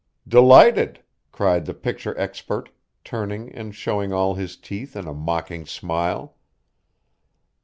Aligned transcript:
"Delighted," 0.27 1.03
cried 1.31 1.67
the 1.67 1.75
picture 1.75 2.17
expert, 2.17 2.69
turning 3.03 3.51
and 3.53 3.75
showing 3.75 4.11
all 4.11 4.33
his 4.33 4.57
teeth 4.57 4.95
in 4.95 5.07
a 5.07 5.13
mocking 5.13 5.67
smile. 5.67 6.35